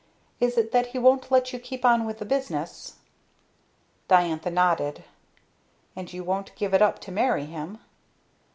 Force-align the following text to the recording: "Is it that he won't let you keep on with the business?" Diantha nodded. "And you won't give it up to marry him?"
"Is 0.39 0.57
it 0.57 0.71
that 0.71 0.87
he 0.87 0.97
won't 0.97 1.29
let 1.29 1.53
you 1.53 1.59
keep 1.59 1.85
on 1.85 2.07
with 2.07 2.17
the 2.17 2.25
business?" 2.25 2.95
Diantha 4.07 4.49
nodded. 4.49 5.03
"And 5.95 6.11
you 6.11 6.23
won't 6.23 6.55
give 6.55 6.73
it 6.73 6.81
up 6.81 6.97
to 7.01 7.11
marry 7.11 7.45
him?" 7.45 7.77